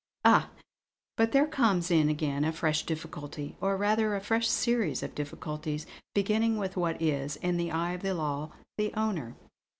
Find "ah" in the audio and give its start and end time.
0.25-0.49